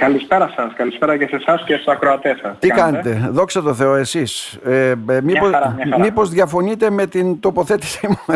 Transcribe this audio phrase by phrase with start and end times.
[0.00, 0.72] Καλησπέρα σας.
[0.76, 2.58] Καλησπέρα και σε εσάς και στους ακροατές σας.
[2.58, 4.58] Τι κάνετε, δόξα τω Θεώ, εσείς.
[4.64, 5.20] Ε, ε
[5.98, 8.34] Μήπω διαφωνείτε με την τοποθέτησή μου,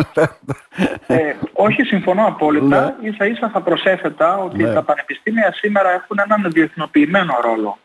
[1.07, 1.17] ε,
[1.53, 2.95] Όχι, συμφωνώ απόλυτα.
[3.01, 3.11] Ναι.
[3.17, 4.73] σα ίσα θα προσέθετα ότι ναι.
[4.73, 7.77] τα πανεπιστήμια σήμερα έχουν έναν διεθνοποιημένο ρόλο.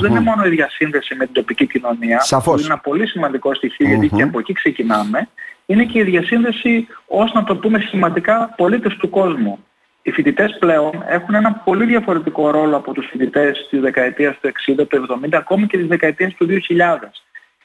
[0.00, 2.20] δεν είναι μόνο η διασύνδεση με την τοπική κοινωνία.
[2.20, 2.54] Σαφώς.
[2.54, 5.28] Που είναι ένα πολύ σημαντικό γιατί και από εκεί ξεκινάμε.
[5.66, 9.58] Είναι και η διασύνδεση ω να το πούμε σχηματικά πολίτες του κόσμου
[10.06, 14.86] οι φοιτητές πλέον έχουν ένα πολύ διαφορετικό ρόλο από τους φοιτητές της δεκαετίας του 60,
[14.88, 17.10] του 70, ακόμη και της δεκαετίας του 2000.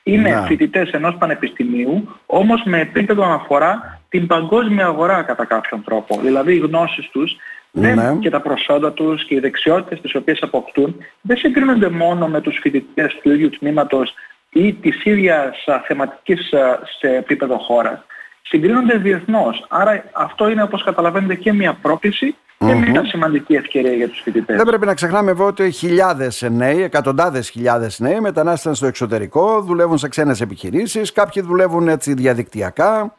[0.04, 0.48] Είναι yeah.
[0.48, 6.20] φοιτητές ενός πανεπιστημίου, όμως με επίπεδο αναφορά την παγκόσμια αγορά κατά κάποιον τρόπο.
[6.22, 7.38] Δηλαδή οι γνώσεις τους
[7.72, 8.16] ναι.
[8.20, 12.60] και τα προσόντα τους και οι δεξιότητες τις οποίες αποκτούν δεν συγκρίνονται μόνο με τους
[12.62, 14.14] φοιτητές του ίδιου τμήματος
[14.50, 16.54] ή της ίδιας θεματικής
[17.00, 18.06] σε επίπεδο χώρας
[18.50, 19.66] συγκρίνονται διεθνώς.
[19.68, 24.58] Άρα αυτό είναι όπως καταλαβαίνετε και μια πρόκληση και μια σημαντική ευκαιρία για τους φοιτητές.
[24.58, 29.98] Δεν πρέπει να ξεχνάμε βέβαια ότι χιλιάδες νέοι, εκατοντάδες χιλιάδες νέοι μετανάστευαν στο εξωτερικό, δουλεύουν
[29.98, 33.14] σε ξένες επιχειρήσεις, κάποιοι δουλεύουν έτσι διαδικτυακά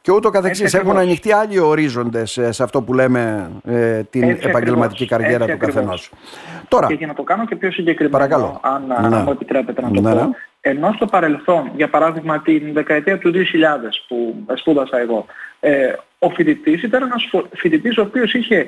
[0.00, 0.74] και ούτω καθεξής.
[0.74, 5.22] Έχουν ανοιχτεί άλλοι ορίζοντες ε, σε αυτό που λέμε ε, την έτσι επαγγελματική ακριβώς.
[5.22, 6.12] καριέρα έτσι του καθενός.
[6.68, 8.60] Τώρα, και για να το κάνω και πιο συγκεκριμένο, παρακαλώ.
[8.62, 9.22] αν, ναι.
[9.22, 10.30] μου επιτρέπετε να το ναι, πω, ναι.
[10.60, 15.26] Ενώ στο παρελθόν, για παράδειγμα την δεκαετία του 2000 που σπούδασα εγώ,
[15.60, 18.66] ε, ο φοιτητής ήταν ένας φοιτητής ο οποίος είχε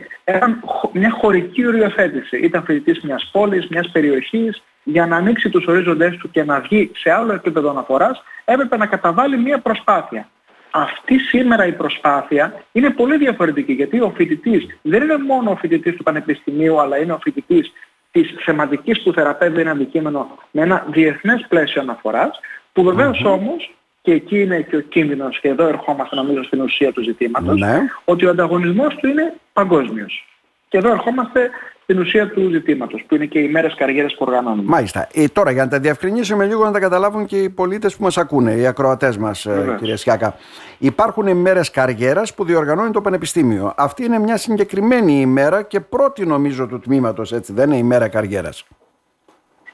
[0.92, 2.36] μια χωρική οριοθέτηση.
[2.36, 6.90] Ήταν φοιτητής μιας πόλης, μιας περιοχής, για να ανοίξει τους ορίζοντές του και να βγει
[6.94, 10.28] σε άλλο επίπεδο αναφοράς, έπρεπε να καταβάλει μια προσπάθεια.
[10.70, 15.96] Αυτή σήμερα η προσπάθεια είναι πολύ διαφορετική γιατί ο φοιτητής δεν είναι μόνο ο φοιτητής
[15.96, 17.72] του πανεπιστημίου αλλά είναι ο φοιτητής
[18.12, 22.40] της θεματικής που θεραπεύει ένα αντικείμενο με ένα διεθνές πλαίσιο αναφοράς,
[22.72, 26.92] που βεβαίως όμως, και εκεί είναι και ο κίνδυνος, και εδώ ερχόμαστε νομίζω στην ουσία
[26.92, 27.78] του ζητήματος, ναι.
[28.04, 30.26] ότι ο ανταγωνισμός του είναι παγκόσμιος.
[30.68, 31.50] Και εδώ ερχόμαστε
[31.82, 34.62] στην ουσία του ζητήματος, που είναι και οι μέρες καριέρας που οργανώνουμε.
[34.66, 35.08] Μάλιστα.
[35.12, 38.18] Ε, τώρα, για να τα διευκρινίσουμε λίγο, να τα καταλάβουν και οι πολίτες που μας
[38.18, 40.36] ακούνε, οι ακροατές μας, ε, κύριε Σιάκα.
[40.78, 43.74] Υπάρχουν ημέρε καριέρας που διοργανώνει το Πανεπιστήμιο.
[43.76, 48.08] Αυτή είναι μια συγκεκριμένη ημέρα και πρώτη, νομίζω, του τμήματος, έτσι δεν είναι η μέρα
[48.08, 48.64] καριέρας.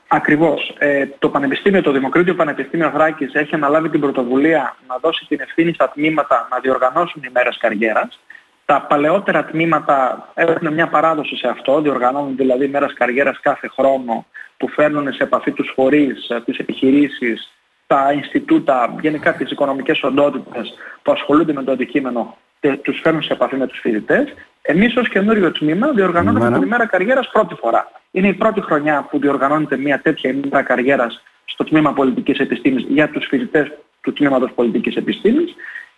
[0.09, 0.75] Ακριβώς.
[0.79, 5.73] Ε, το Πανεπιστήμιο, το Δημοκρίτιο Πανεπιστήμιο Θράκης έχει αναλάβει την πρωτοβουλία να δώσει την ευθύνη
[5.73, 8.21] στα τμήματα να διοργανώσουν ημέρες καριέρας.
[8.73, 14.69] Τα παλαιότερα τμήματα έχουν μια παράδοση σε αυτό, διοργανώνουν δηλαδή μέρας καριέρας κάθε χρόνο που
[14.69, 17.53] φέρνουν σε επαφή τους φορείς, τις επιχειρήσεις,
[17.87, 23.33] τα Ινστιτούτα, γενικά τις οικονομικές οντότητες που ασχολούνται με το αντικείμενο και τους φέρνουν σε
[23.33, 24.35] επαφή με τους φοιτητές.
[24.63, 27.91] Εμείς ως καινούριο τμήμα διοργανώνουμε την ημέρα καριέρας πρώτη φορά.
[28.11, 33.09] Είναι η πρώτη χρονιά που διοργανώνεται μια τέτοια ημέρα καριέρας στο τμήμα πολιτικής επιστήμης για
[33.09, 35.55] τους φοιτητές του τμήματος πολιτικής επιστήμης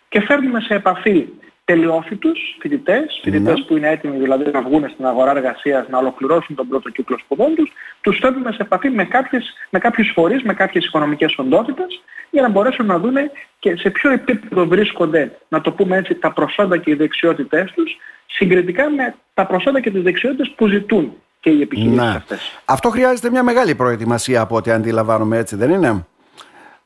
[0.09, 1.27] και φέρνουμε σε επαφή
[1.65, 3.65] τελειόφοιτους φοιτητές, φοιτητές ναι.
[3.65, 7.55] που είναι έτοιμοι δηλαδή να βγουν στην αγορά εργασίας, να ολοκληρώσουν τον πρώτο κύκλο σπουδών
[7.55, 12.41] τους, τους φέρνουμε σε επαφή με, κάποιες, με κάποιους φορείς, με κάποιες οικονομικές οντότητες, για
[12.41, 13.15] να μπορέσουν να δουν
[13.59, 17.97] και σε ποιο επίπεδο βρίσκονται, να το πούμε έτσι, τα προσόντα και οι δεξιότητές τους,
[18.25, 22.15] συγκριτικά με τα προσόντα και τις δεξιότητες που ζητούν και οι επιχειρήσεις ναι.
[22.15, 22.61] αυτές.
[22.65, 26.05] Αυτό χρειάζεται μια μεγάλη προετοιμασία από ό,τι αντιλαμβάνομαι έτσι, δεν είναι;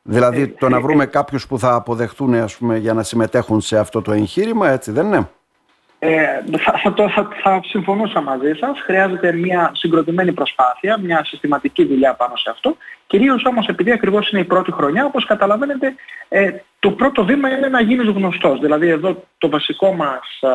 [0.08, 3.04] Δηλαδή ε, το να ε, βρούμε ε, κάποιους που θα αποδεχτούν ας πούμε, για να
[3.04, 5.30] συμμετέχουν σε αυτό το εγχείρημα, έτσι δεν είναι;
[6.00, 6.26] Ε,
[6.58, 8.82] θα, θα, θα, θα συμφωνούσα μαζί σας.
[8.82, 12.78] Χρειάζεται μια συγκροτημένη προσπάθεια, μια συστηματική δουλειά πάνω σε αυτό.
[13.08, 15.96] Κυρίως όμως επειδή ακριβώς είναι η πρώτη χρονιά, όπως καταλαβαίνετε,
[16.30, 18.60] ε, το πρώτο βήμα είναι να γίνεις γνωστός.
[18.60, 20.50] Δηλαδή εδώ το βασικό μας α,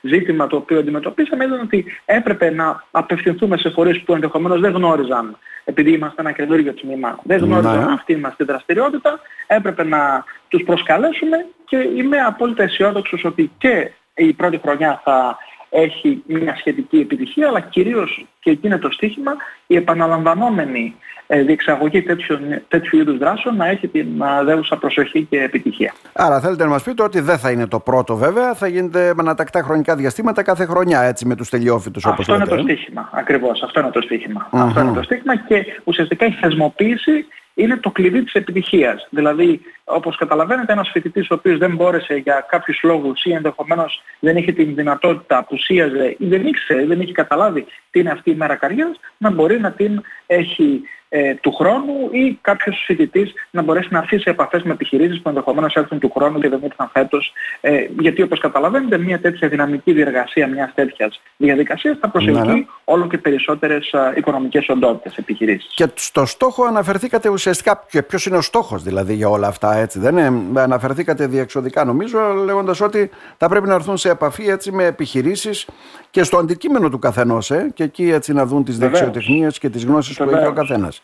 [0.00, 5.36] ζήτημα το οποίο αντιμετωπίσαμε ήταν ότι έπρεπε να απευθυνθούμε σε φορείς που ενδεχομένως δεν γνώριζαν
[5.68, 7.92] επειδή είμαστε ένα καινούργιο τμήμα, δεν γνώριζαν ναι.
[7.92, 14.32] αυτή μας τη δραστηριότητα, έπρεπε να τους προσκαλέσουμε και είμαι απόλυτα αισιόδοξος ότι και η
[14.32, 15.38] πρώτη χρονιά θα
[15.70, 19.36] έχει μια σχετική επιτυχία, αλλά κυρίως, και εκεί είναι το στίχημα,
[19.66, 20.94] η επαναλαμβανόμενη
[21.30, 24.06] ε, διεξαγωγή τέτοιου, τέτοιου είδους δράσεων να έχει την
[24.44, 25.94] δέουσα προσοχή και επιτυχία.
[26.12, 29.22] Άρα θέλετε να μας πείτε ότι δεν θα είναι το πρώτο βέβαια, θα γίνεται με
[29.22, 32.54] ανατακτά χρονικά διαστήματα κάθε χρονιά έτσι με τους τελειόφυτους όπως Αυτό λέτε.
[32.54, 36.32] είναι το στίχημα, ακριβώς, αυτό είναι το στιχημα Αυτό είναι το στίχημα και ουσιαστικά η
[36.32, 37.26] θεσμοποίηση
[37.58, 39.06] είναι το κλειδί της επιτυχίας.
[39.10, 44.36] Δηλαδή, όπως καταλαβαίνετε, ένας φοιτητής ο οποίος δεν μπόρεσε για κάποιους λόγους ή ενδεχομένως δεν
[44.36, 48.54] είχε την δυνατότητα, απουσίαζε ή δεν ήξερε, δεν είχε καταλάβει τι είναι αυτή η μέρα
[48.54, 53.98] καριέρας, να μπορεί να την έχει ε, του χρόνου ή κάποιος φοιτητής να μπορέσει να
[53.98, 57.32] έρθει σε επαφές με επιχειρήσεις που ενδεχομένως έρθουν του χρόνου και δεν ήρθαν φέτος.
[57.60, 62.64] Ε, γιατί όπως καταλαβαίνετε μια τέτοια δυναμική διεργασία μιας τέτοιας διαδικασίας θα προσελκύει ναι, ναι.
[62.84, 65.72] όλο και περισσότερες α, οικονομικές οντότητες επιχειρήσεις.
[65.74, 69.98] Και στο στόχο αναφερθήκατε ουσιαστικά και ποιος είναι ο στόχος δηλαδή για όλα αυτά έτσι
[69.98, 74.84] δεν είναι; Αναφερθήκατε διεξοδικά νομίζω λέγοντας ότι θα πρέπει να έρθουν σε επαφή έτσι με
[74.84, 75.66] επιχειρήσεις
[76.10, 79.68] και στο αντικείμενο του καθενός ε, και εκεί έτσι να δουν τις δεξιότητες δεξιοτεχνίες και
[79.68, 80.97] τις γνώσεις που έχει ο καθένας.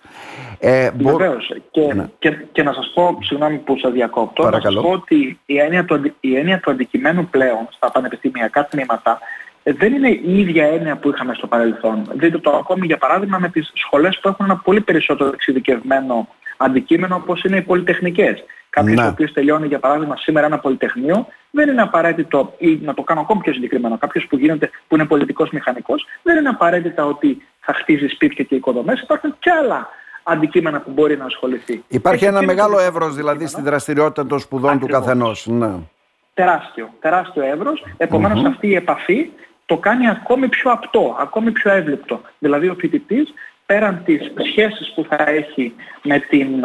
[0.58, 1.52] Ε, Βεβαίως.
[1.70, 2.08] Και, ναι.
[2.18, 4.74] και, και, να σας πω, συγγνώμη που σας διακόπτω, Παρακαλώ.
[4.74, 9.12] να σας πω ότι η έννοια, του, η έννοια του αντικειμένου πλέον στα πανεπιστημιακά τμήματα
[9.12, 12.10] ε, δεν είναι η ίδια έννοια που είχαμε στο παρελθόν.
[12.14, 17.14] Δείτε το ακόμη για παράδειγμα με τις σχολές που έχουν ένα πολύ περισσότερο εξειδικευμένο αντικείμενο
[17.14, 18.44] όπως είναι οι πολυτεχνικές.
[18.70, 19.06] Κάποιος ναι.
[19.06, 23.20] ο οποίος τελειώνει για παράδειγμα σήμερα ένα πολυτεχνείο δεν είναι απαραίτητο, ή να το κάνω
[23.20, 27.72] ακόμη πιο συγκεκριμένο, κάποιος που, γίνεται, που είναι πολιτικός μηχανικός δεν είναι απαραίτητα ότι θα
[27.74, 29.00] χτίζει σπίτια και οικοδομές.
[29.00, 29.88] Υπάρχουν και άλλα
[30.22, 31.84] αντικείμενα που μπορεί να ασχοληθεί.
[31.88, 35.46] Υπάρχει ένα μεγάλο εύρος δηλαδή στη δραστηριότητα των σπουδών του καθενός.
[35.46, 35.72] Ναι.
[36.34, 37.84] Τεράστιο, τεράστιο εύρος.
[38.46, 39.30] αυτή η επαφή
[39.66, 42.20] το κάνει ακόμη πιο απτό, ακόμη πιο εύληπτο.
[42.38, 43.32] Δηλαδή ο φοιτητής
[43.66, 46.64] πέραν τις σχέσεις που θα έχει με την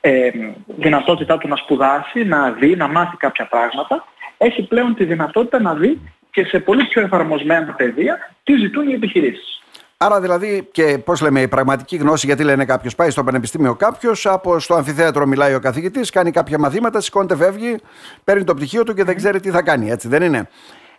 [0.00, 0.30] ε,
[0.66, 4.04] δυνατότητά του να σπουδάσει, να δει, να μάθει κάποια πράγματα,
[4.38, 8.92] έχει πλέον τη δυνατότητα να δει και σε πολύ πιο εφαρμοσμένα πεδία τι ζητούν οι
[8.92, 9.60] επιχειρήσεις.
[9.98, 14.26] Άρα δηλαδή και πώς λέμε η πραγματική γνώση, γιατί λένε κάποιος πάει στο πανεπιστήμιο κάποιος,
[14.26, 17.76] από στο αμφιθέατρο μιλάει ο καθηγητής, κάνει κάποια μαθήματα, σηκώνεται, φεύγει,
[18.24, 20.48] παίρνει το πτυχίο του και δεν ξέρει τι θα κάνει, έτσι δεν είναι;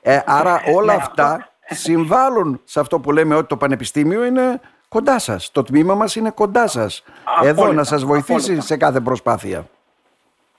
[0.02, 4.60] Ε, άρα όλα ναι, αυτά συμβάλλουν σε αυτό που λέμε ότι το πανεπιστήμιο είναι
[4.90, 5.52] κοντά σας.
[5.52, 7.04] Το τμήμα μας είναι κοντά σας.
[7.44, 9.68] Εδώ να σας βοηθήσει σε κάθε προσπάθεια.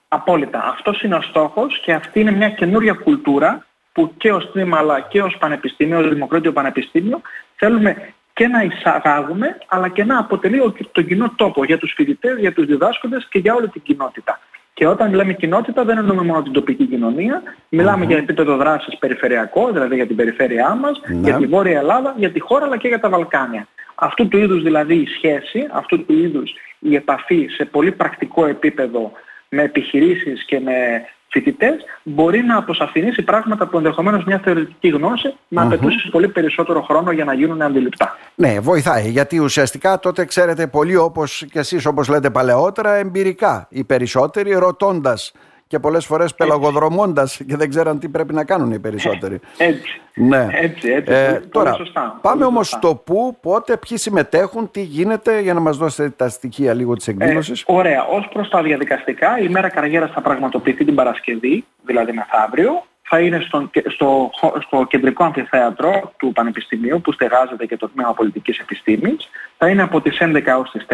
[0.07, 0.63] Απόλυτα.
[0.63, 4.99] Αυτός είναι ο στόχος και αυτή είναι μια καινούρια κουλτούρα που και ως τμήμα αλλά
[4.99, 7.21] και ως πανεπιστήμιο, ως Δημοκράτιο Πανεπιστήμιο
[7.55, 12.53] θέλουμε και να εισαγάγουμε αλλά και να αποτελεί τον κοινό τόπο για τους φοιτητές, για
[12.53, 14.39] τους διδάσκοντες και για όλη την κοινότητα.
[14.79, 19.95] Και όταν λέμε κοινότητα δεν εννοούμε μόνο την τοπική κοινωνία, για επίπεδο δράσης περιφερειακό, δηλαδή
[19.95, 21.19] για την περιφέρειά μας, ναι.
[21.19, 23.67] για τη Βόρεια Ελλάδα, για τη χώρα αλλά και για τα Βαλκάνια.
[23.95, 29.11] Αυτού του είδους δηλαδή η σχέση, αυτού του είδους η επαφή σε πολύ πρακτικό επίπεδο
[29.49, 35.61] με επιχειρήσεις και με φοιτητές μπορεί να αποσαφηνίσει πράγματα που ενδεχομένως μια θεωρητική γνώση να
[35.61, 38.17] απαιτούσε πολύ περισσότερο χρόνο για να γίνουν αντιληπτά.
[38.35, 43.83] Ναι, βοηθάει γιατί ουσιαστικά τότε ξέρετε πολύ όπως και εσείς όπως λέτε παλαιότερα εμπειρικά οι
[43.83, 45.31] περισσότεροι ρωτώντας
[45.69, 49.39] και πολλές φορές πελαγοδρομώντας και δεν ξέραν τι πρέπει να κάνουν οι περισσότεροι.
[49.57, 50.47] Έτσι, ναι.
[50.51, 51.13] έτσι, έτσι.
[51.13, 55.77] Ε, τώρα, σωστά, πάμε όμως στο πού, πότε, ποιοι συμμετέχουν, τι γίνεται για να μας
[55.77, 57.61] δώσετε τα στοιχεία λίγο της εκδήλωσης.
[57.61, 58.05] Ε, ωραία.
[58.05, 62.83] Ως προς τα διαδικαστικά, η μέρα καριέρας θα πραγματοποιηθεί την Παρασκευή, δηλαδή μεθαύριο.
[63.01, 64.29] Θα είναι στο, στο,
[64.65, 69.29] στο κεντρικό αμφιθέατρο του Πανεπιστημίου που στεγάζεται και το Τμήμα Πολιτικής Επιστήμης.
[69.57, 70.93] Θα είναι από τις 11 έως τις 4.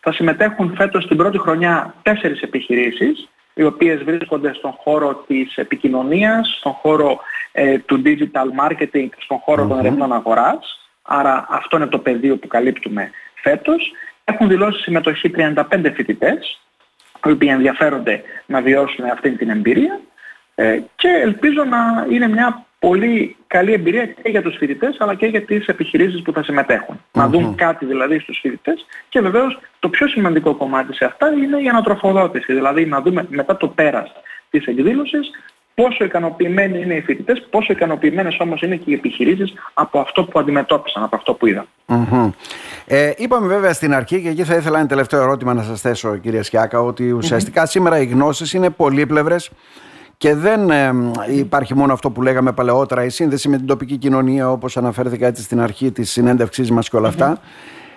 [0.00, 3.28] Θα συμμετέχουν φέτος την πρώτη χρονιά τέσσερις επιχειρήσεις
[3.58, 7.20] οι οποίες βρίσκονται στον χώρο της επικοινωνίας, στον χώρο
[7.52, 10.90] ε, του digital marketing, στον χώρο των ερευνών αγοράς.
[11.02, 13.92] Άρα αυτό είναι το πεδίο που καλύπτουμε φέτος.
[14.24, 16.60] Έχουν δηλώσει συμμετοχή 35 φοιτητές,
[17.26, 20.00] οι οποίοι ενδιαφέρονται να βιώσουν αυτή την εμπειρία
[20.54, 25.26] ε, και ελπίζω να είναι μια πολύ καλή εμπειρία και για τους φοιτητές αλλά και
[25.26, 27.00] για τις επιχειρήσεις που θα συμμετέχουν.
[27.12, 31.62] Να δουν κάτι δηλαδή στους φοιτητές και βεβαίως το πιο σημαντικό κομμάτι σε αυτά είναι
[31.62, 32.52] η ανατροφοδότηση.
[32.52, 34.12] Δηλαδή να δούμε μετά το πέρας
[34.50, 35.30] της εκδήλωσης
[35.82, 40.38] πόσο ικανοποιημένοι είναι οι φοιτητές, πόσο ικανοποιημένες όμως είναι και οι επιχειρήσεις από αυτό που
[40.38, 41.66] αντιμετώπισαν, από αυτό που είδαν.
[42.86, 46.16] Ε, είπαμε βέβαια στην αρχή και εκεί θα ήθελα ένα τελευταίο ερώτημα να σας θέσω
[46.16, 49.50] κυρία Σκιάκα ότι ουσιαστικά σήμερα οι γνώσεις είναι πολύπλευρες
[50.18, 50.70] και δεν
[51.30, 55.42] υπάρχει μόνο αυτό που λέγαμε παλαιότερα, η σύνδεση με την τοπική κοινωνία, όπως αναφέρθηκα έτσι
[55.42, 57.40] στην αρχή της συνέντευξής μας και όλα αυτά.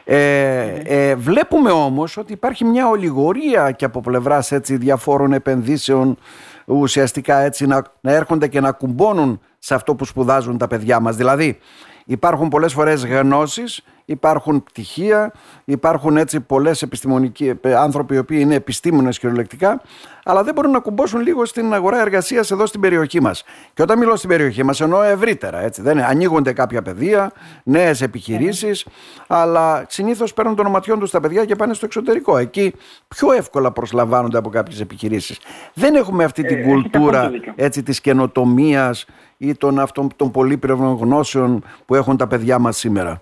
[0.03, 6.17] Ε, ε, βλέπουμε όμως ότι υπάρχει μια ολιγορία και από πλευράς έτσι, διαφόρων επενδύσεων
[6.65, 11.15] ουσιαστικά έτσι να, να έρχονται και να κουμπώνουν σε αυτό που σπουδάζουν τα παιδιά μας.
[11.15, 11.57] Δηλαδή
[12.05, 15.31] υπάρχουν πολλές φορές γνώσεις υπάρχουν πτυχία,
[15.65, 19.81] υπάρχουν έτσι πολλές επιστημονικοί ε, άνθρωποι οι οποίοι είναι επιστήμονες κυριολεκτικά,
[20.23, 23.43] αλλά δεν μπορούν να κουμπώσουν λίγο στην αγορά εργασίας εδώ στην περιοχή μας.
[23.73, 26.05] Και όταν μιλώ στην περιοχή μας εννοώ ευρύτερα, έτσι, δεν είναι.
[26.05, 27.31] ανοίγονται κάποια παιδεία,
[27.63, 28.85] νέες επιχειρήσεις,
[29.27, 32.37] αλλά συνήθως παίρνουν των οματιών τους τα παιδιά και πάνε στο εξωτερικό.
[32.37, 32.73] Εκεί
[33.07, 35.39] πιο εύκολα προσλαμβάνονται από κάποιες επιχειρήσεις.
[35.73, 39.05] Δεν έχουμε αυτή την ε, κουλτούρα έτσι, της καινοτομίας
[39.37, 43.21] ή των, αυτών, των πολύπλευρων γνώσεων που έχουν τα παιδιά μας σήμερα.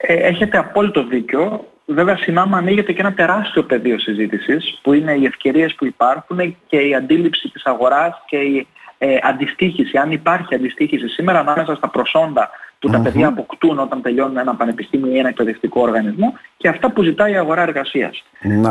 [0.00, 1.64] Ε, έχετε απόλυτο δίκιο.
[1.86, 6.76] Βέβαια, συνάμα ανοίγεται και ένα τεράστιο πεδίο συζήτησης, που είναι οι ευκαιρίες που υπάρχουν και
[6.76, 8.66] η αντίληψη της αγοράς και η
[8.98, 14.36] ε, αντιστοίχηση, αν υπάρχει αντιστοίχηση σήμερα ανάμεσα στα προσόντα που τα παιδιά αποκτούν όταν τελειώνουν
[14.36, 18.24] ένα πανεπιστήμιο ή ένα εκπαιδευτικό οργανισμό και αυτά που ζητάει η αγορά εργασίας.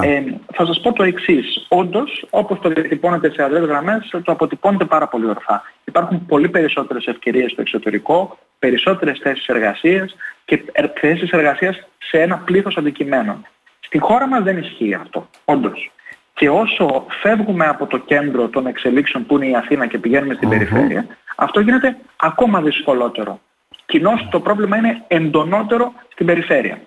[0.04, 1.66] Ε, θα σας πω το εξής.
[1.68, 5.64] Όντως, όπως το διατυπώνετε σε αδρές γραμμές, το αποτυπώνετε πάρα πολύ ορθά.
[5.88, 10.16] Υπάρχουν πολύ περισσότερες ευκαιρίες στο εξωτερικό, περισσότερες θέσεις εργασίας
[10.46, 10.64] και
[11.00, 13.46] θέσεις εργασίας σε ένα πλήθος αντικειμένων.
[13.80, 15.92] Στην χώρα μας δεν ισχύει αυτό, όντως.
[16.34, 20.50] Και όσο φεύγουμε από το κέντρο των εξελίξεων που είναι η Αθήνα και πηγαίνουμε στην
[20.50, 23.40] περιφέρεια, αυτό γίνεται ακόμα δυσκολότερο.
[23.86, 26.82] κοινώς το πρόβλημα είναι εντονότερο στην περιφέρεια.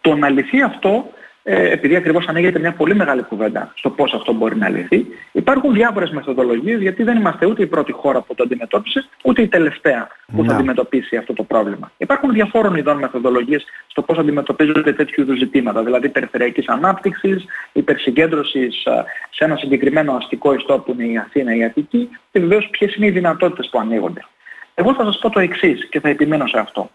[0.00, 4.32] Το να λυθεί αυτό ε, επειδή ακριβώς ανοίγεται μια πολύ μεγάλη κουβέντα στο πώς αυτό
[4.32, 5.06] μπορεί να λυθεί.
[5.32, 9.48] Υπάρχουν διάφορες μεθοδολογίες γιατί δεν είμαστε ούτε η πρώτη χώρα που το αντιμετώπισε, ούτε η
[9.48, 11.92] τελευταία που θα αντιμετωπίσει αυτό το πρόβλημα.
[11.96, 18.82] Υπάρχουν διαφόρων ειδών μεθοδολογίες στο πώς αντιμετωπίζονται τέτοιου είδους ζητήματα, δηλαδή περιφερειακής ανάπτυξης, υπερσυγκέντρωσης
[19.30, 22.94] σε ένα συγκεκριμένο αστικό ιστό που είναι η Αθήνα ή η Αττική και βεβαίως ποιες
[22.94, 24.26] είναι οι δυνατότητες που ανοίγονται.
[24.74, 26.90] Εγώ θα σας πω το εξής και θα επιμείνω σε αυτό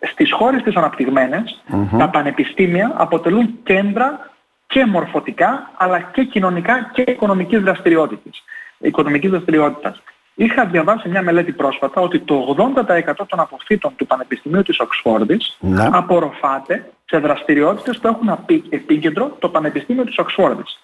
[0.00, 1.62] στις χώρες τις αναπτυγμενες
[1.98, 4.30] τα πανεπιστήμια αποτελούν κέντρα
[4.66, 8.44] και μορφωτικά αλλά και κοινωνικά και οικονομικής δραστηριότητας.
[8.78, 10.02] Οικονομικής δραστηριότητας.
[10.34, 15.88] Είχα διαβάσει μια μελέτη πρόσφατα ότι το 80% των αποφύτων του Πανεπιστημίου της Οξφόρδης ναι.
[15.92, 18.38] απορροφάται σε δραστηριότητες που έχουν
[18.68, 20.80] επίκεντρο το Πανεπιστήμιο της οξφορδης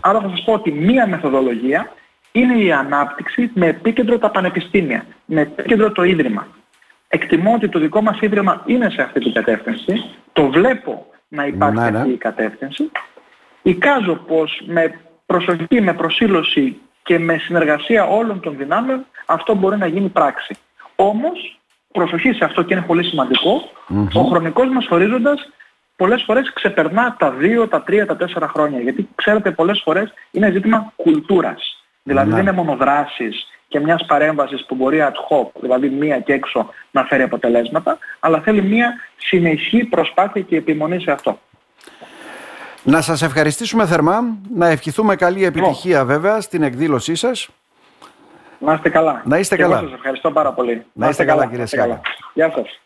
[0.00, 1.92] Άρα θα σας πω ότι μία μεθοδολογία
[2.32, 6.46] είναι η ανάπτυξη με επίκεντρο τα πανεπιστήμια, με επίκεντρο το Ίδρυμα
[7.14, 11.78] εκτιμώ ότι το δικό μας ίδρυμα είναι σε αυτή την κατεύθυνση, το βλέπω να υπάρχει
[11.78, 11.98] ναι, ναι.
[11.98, 12.90] αυτή η κατεύθυνση.
[13.62, 19.86] Εικάζω πως με προσοχή, με προσήλωση και με συνεργασία όλων των δυνάμεων αυτό μπορεί να
[19.86, 20.54] γίνει πράξη.
[20.96, 21.60] Όμως,
[21.92, 23.12] προσοχή σε αυτό και είναι πολύ
[24.12, 25.48] ο χρονικός μας ορίζοντας
[25.96, 28.80] πολλές φορές ξεπερνά τα 2, τα 3, τα 4 χρόνια.
[28.80, 31.84] Γιατί ξέρετε πολλές φορές είναι ζήτημα κουλτούρας.
[32.02, 32.34] Δηλαδή ναι.
[32.34, 36.70] δεν είναι μόνο δράσεις και μιας παρέμβασης που μπορεί ad hoc, δηλαδή μία και έξω
[36.90, 41.38] να φέρει αποτελέσματα, αλλά θέλει μία συνεχή προσπάθεια και επιμονή σε αυτό.
[42.82, 47.48] Να σας ευχαριστήσουμε θερμά, να ευχηθούμε καλή επιτυχία βέβαια στην εκδήλωσή σας.
[48.58, 49.22] Να είστε καλά.
[49.24, 49.76] Να είστε καλά.
[49.76, 50.86] Εγώ σας ευχαριστώ πάρα πολύ.
[50.92, 52.00] Να, είστε, καλά, κύριε Σιάγα.
[52.34, 52.80] Γεια σας.